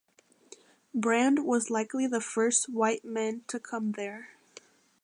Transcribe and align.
Brand 0.95 1.45
was 1.45 1.69
likely 1.69 2.07
the 2.07 2.21
first 2.21 2.67
white 2.67 3.05
men 3.05 3.43
to 3.45 3.59
come 3.59 3.91
there. 3.91 4.29